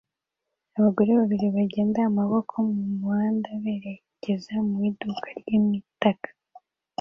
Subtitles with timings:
[0.77, 6.29] Abagore babiri bagenda amaboko mu muhanda berekeza mu iduka ryimitako